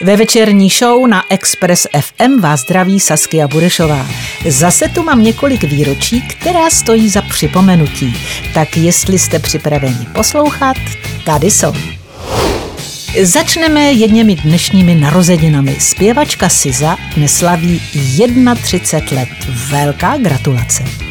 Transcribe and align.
Ve 0.00 0.16
večerní 0.16 0.68
show 0.68 1.06
na 1.06 1.24
Express 1.28 1.86
FM 2.00 2.40
vás 2.40 2.60
zdraví 2.60 3.00
Saskia 3.00 3.48
Burešová. 3.48 4.06
Zase 4.48 4.88
tu 4.88 5.02
mám 5.02 5.22
několik 5.22 5.64
výročí, 5.64 6.20
která 6.20 6.70
stojí 6.70 7.08
za 7.08 7.22
připomenutí. 7.22 8.16
Tak 8.54 8.76
jestli 8.76 9.18
jste 9.18 9.38
připraveni 9.38 10.06
poslouchat, 10.14 10.76
tady 11.24 11.50
jsou. 11.50 11.72
Začneme 13.22 13.92
jedněmi 13.92 14.34
dnešními 14.36 14.94
narozeninami. 14.94 15.76
Zpěvačka 15.80 16.48
Siza 16.48 16.96
dnes 17.16 17.36
slaví 17.36 17.82
31 18.62 19.20
let. 19.20 19.28
Velká 19.48 20.16
gratulace. 20.16 21.05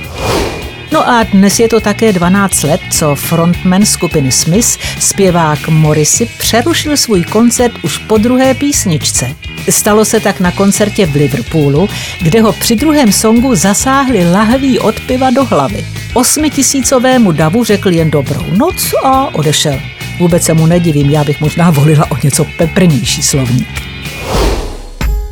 No 0.92 1.10
a 1.10 1.24
dnes 1.24 1.60
je 1.60 1.68
to 1.68 1.80
také 1.80 2.14
12 2.14 2.64
let, 2.64 2.82
co 2.92 3.16
frontman 3.16 3.86
skupiny 3.86 4.32
Smith, 4.32 4.78
zpěvák 5.00 5.68
Morrissey, 5.68 6.28
přerušil 6.38 6.98
svůj 6.98 7.24
koncert 7.24 7.74
už 7.84 7.98
po 7.98 8.18
druhé 8.18 8.54
písničce. 8.54 9.36
Stalo 9.70 10.06
se 10.06 10.20
tak 10.20 10.40
na 10.40 10.52
koncertě 10.52 11.06
v 11.06 11.16
Liverpoolu, 11.16 11.90
kde 12.22 12.42
ho 12.42 12.54
při 12.54 12.76
druhém 12.76 13.12
songu 13.12 13.56
zasáhli 13.56 14.32
lahví 14.32 14.80
od 14.80 15.00
piva 15.00 15.30
do 15.30 15.46
hlavy. 15.46 15.86
Osmitisícovému 16.14 17.32
davu 17.32 17.64
řekl 17.64 17.92
jen 17.92 18.12
dobrou 18.12 18.46
noc 18.58 18.94
a 19.04 19.36
odešel. 19.36 19.80
Vůbec 20.20 20.44
se 20.44 20.54
mu 20.54 20.66
nedivím, 20.66 21.10
já 21.10 21.24
bych 21.24 21.42
možná 21.42 21.70
volila 21.70 22.12
o 22.12 22.18
něco 22.24 22.46
peprnější 22.58 23.24
slovník. 23.24 23.95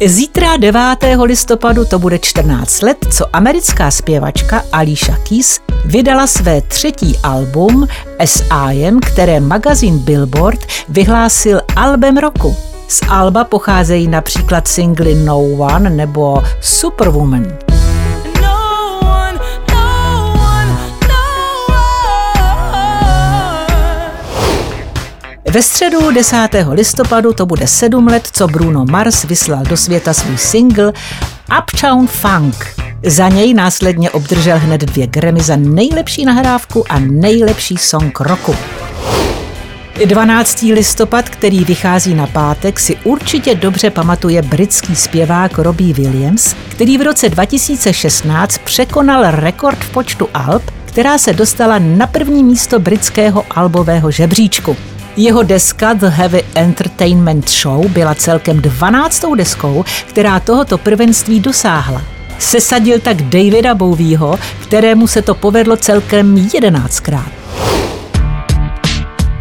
Zítra 0.07 0.57
9. 0.57 0.80
listopadu 1.23 1.85
to 1.85 1.99
bude 1.99 2.20
14 2.20 2.81
let, 2.81 3.05
co 3.12 3.35
americká 3.35 3.91
zpěvačka 3.91 4.63
Alicia 4.71 5.17
Keys 5.17 5.59
vydala 5.85 6.27
své 6.27 6.62
třetí 6.62 7.17
album 7.23 7.88
S.I.M., 8.20 8.99
které 8.99 9.39
magazín 9.39 9.99
Billboard 9.99 10.59
vyhlásil 10.89 11.62
albem 11.76 12.18
roku. 12.18 12.55
Z 12.87 13.01
alba 13.09 13.43
pocházejí 13.43 14.07
například 14.07 14.68
singly 14.68 15.15
No 15.15 15.40
One 15.41 15.90
nebo 15.90 16.43
Superwoman. 16.62 17.73
Ve 25.54 25.62
středu 25.62 26.12
10. 26.12 26.49
listopadu 26.71 27.34
to 27.34 27.46
bude 27.46 27.68
sedm 27.68 28.07
let, 28.07 28.27
co 28.32 28.48
Bruno 28.48 28.85
Mars 28.85 29.23
vyslal 29.23 29.63
do 29.63 29.77
světa 29.77 30.13
svůj 30.13 30.37
single 30.37 30.93
Uptown 31.59 32.07
Funk. 32.07 32.76
Za 33.05 33.29
něj 33.29 33.54
následně 33.54 34.09
obdržel 34.09 34.59
hned 34.59 34.81
dvě 34.81 35.07
Grammy 35.07 35.41
za 35.41 35.55
nejlepší 35.55 36.26
nahrávku 36.26 36.91
a 36.91 36.99
nejlepší 36.99 37.77
song 37.77 38.20
roku. 38.20 38.55
12. 40.05 40.62
listopad, 40.62 41.29
který 41.29 41.63
vychází 41.63 42.13
na 42.13 42.27
pátek, 42.27 42.79
si 42.79 42.98
určitě 43.04 43.55
dobře 43.55 43.90
pamatuje 43.90 44.41
britský 44.41 44.96
zpěvák 44.96 45.57
Robbie 45.57 45.93
Williams, 45.93 46.55
který 46.70 46.98
v 46.98 47.01
roce 47.01 47.29
2016 47.29 48.57
překonal 48.57 49.31
rekord 49.31 49.79
v 49.79 49.90
počtu 49.90 50.27
alb, 50.34 50.63
která 50.85 51.18
se 51.18 51.34
dostala 51.34 51.79
na 51.79 52.07
první 52.07 52.43
místo 52.43 52.79
britského 52.79 53.46
albového 53.49 54.12
žebříčku. 54.12 54.77
Jeho 55.17 55.43
deska 55.43 55.93
The 55.93 56.07
Heavy 56.07 56.43
Entertainment 56.55 57.49
Show 57.49 57.89
byla 57.89 58.15
celkem 58.15 58.61
12. 58.61 59.23
deskou, 59.35 59.85
která 60.07 60.39
tohoto 60.39 60.77
prvenství 60.77 61.39
dosáhla. 61.39 62.01
Sesadil 62.39 62.99
tak 62.99 63.21
Davida 63.21 63.75
Bowieho, 63.75 64.39
kterému 64.63 65.07
se 65.07 65.22
to 65.22 65.35
povedlo 65.35 65.78
celkem 65.78 66.35
11krát. 66.35 67.29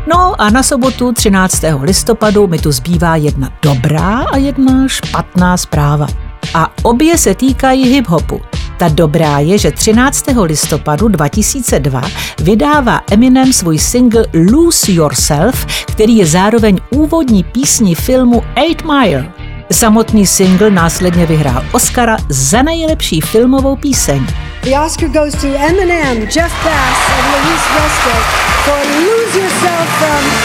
No 0.07 0.41
a 0.41 0.51
na 0.51 0.63
sobotu 0.63 1.13
13. 1.13 1.63
listopadu 1.83 2.47
mi 2.47 2.59
tu 2.59 2.73
zbývá 2.73 3.17
jedna 3.17 3.51
dobrá 3.63 4.25
a 4.33 4.37
jedna 4.37 4.89
špatná 4.89 5.57
zpráva. 5.57 6.07
A 6.55 6.71
obě 6.83 7.19
se 7.19 7.35
týkají 7.35 8.01
hip-hopu. 8.01 8.41
Ta 8.83 8.89
dobrá 8.89 9.39
je, 9.39 9.59
že 9.59 9.71
13. 9.71 10.25
listopadu 10.43 11.09
2002 11.09 12.03
vydává 12.39 13.01
Eminem 13.11 13.53
svůj 13.53 13.79
single 13.79 14.27
Lose 14.53 14.93
Yourself, 14.93 15.67
který 15.87 16.17
je 16.17 16.27
zároveň 16.27 16.79
úvodní 16.91 17.45
písní 17.45 17.95
filmu 17.95 18.43
Eight 18.57 18.85
Mile. 18.85 19.33
Samotný 19.73 20.27
single 20.27 20.71
následně 20.71 21.27
vyhrál 21.27 21.65
Oscara 21.73 22.17
za 22.29 22.63
nejlepší 22.63 23.21
filmovou 23.21 23.77
píseň. 23.77 24.27
The 24.63 24.79
Oscar 24.87 25.09
goes 25.09 25.35
to 25.35 25.47
Eminem, 25.47 26.19
Jeff 26.19 26.65
Bass 26.65 26.99
and 27.19 27.27
Louise 27.35 27.69
Wester 27.75 28.23
for 28.65 28.79
Lose 28.99 29.39
Yourself 29.39 29.89
from 29.99 30.42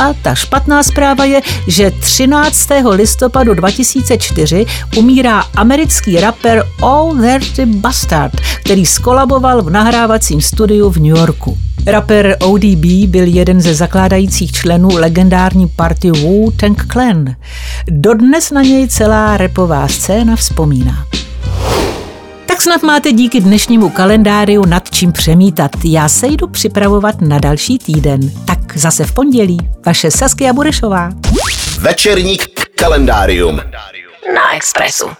a 0.00 0.14
ta 0.22 0.34
špatná 0.34 0.82
zpráva 0.82 1.24
je, 1.24 1.40
že 1.66 1.90
13. 1.90 2.68
listopadu 2.90 3.54
2004 3.54 4.66
umírá 4.96 5.44
americký 5.56 6.20
rapper 6.20 6.64
All 6.82 7.16
Dirty 7.16 7.66
Bastard, 7.66 8.40
který 8.64 8.86
skolaboval 8.86 9.62
v 9.62 9.70
nahrávacím 9.70 10.40
studiu 10.40 10.90
v 10.90 10.96
New 10.96 11.16
Yorku. 11.16 11.58
Rapper 11.86 12.36
ODB 12.40 12.84
byl 13.06 13.26
jeden 13.26 13.60
ze 13.60 13.74
zakládajících 13.74 14.52
členů 14.52 14.88
legendární 14.92 15.68
party 15.68 16.10
Wu-Tang 16.10 16.92
Clan. 16.92 17.34
Dodnes 17.90 18.50
na 18.50 18.62
něj 18.62 18.88
celá 18.88 19.36
repová 19.36 19.88
scéna 19.88 20.36
vzpomíná. 20.36 21.06
Tak 22.46 22.62
snad 22.62 22.82
máte 22.82 23.12
díky 23.12 23.40
dnešnímu 23.40 23.88
kalendáriu 23.88 24.64
nad 24.66 24.90
čím 24.90 25.12
přemítat. 25.12 25.70
Já 25.84 26.08
se 26.08 26.26
jdu 26.26 26.46
připravovat 26.46 27.20
na 27.20 27.38
další 27.38 27.78
týden. 27.78 28.20
Tak 28.44 28.55
zase 28.78 29.04
v 29.04 29.12
pondělí. 29.14 29.58
Vaše 29.86 30.10
Saskia 30.10 30.52
Burešová. 30.52 31.10
Večerník 31.78 32.70
kalendárium. 32.74 33.56
Na 34.34 34.56
Expressu. 34.56 35.10